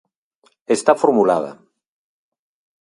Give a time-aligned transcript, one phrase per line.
[0.75, 1.51] Está formulada.